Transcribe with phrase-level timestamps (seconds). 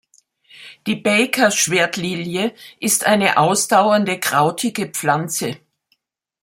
[0.87, 5.59] Die Baker-Schwertlilie ist eine ausdauernde krautige Pflanze.